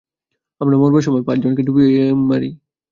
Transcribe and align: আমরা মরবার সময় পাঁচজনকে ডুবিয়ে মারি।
আমরা 0.61 0.75
মরবার 0.77 1.03
সময় 1.03 1.23
পাঁচজনকে 1.27 1.61
ডুবিয়ে 1.63 1.89
মারি। 2.29 2.49